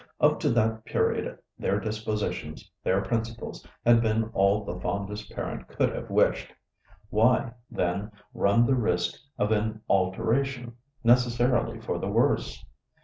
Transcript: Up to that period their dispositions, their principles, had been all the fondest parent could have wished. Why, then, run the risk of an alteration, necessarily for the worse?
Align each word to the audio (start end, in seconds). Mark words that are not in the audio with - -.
Up 0.19 0.39
to 0.39 0.49
that 0.49 0.83
period 0.83 1.37
their 1.59 1.79
dispositions, 1.79 2.71
their 2.83 3.01
principles, 3.03 3.63
had 3.85 4.01
been 4.01 4.31
all 4.33 4.65
the 4.65 4.79
fondest 4.79 5.29
parent 5.29 5.67
could 5.67 5.93
have 5.93 6.09
wished. 6.09 6.51
Why, 7.11 7.53
then, 7.69 8.11
run 8.33 8.65
the 8.65 8.73
risk 8.73 9.13
of 9.37 9.51
an 9.51 9.81
alteration, 9.87 10.75
necessarily 11.03 11.79
for 11.79 11.99
the 11.99 12.09
worse? 12.09 12.65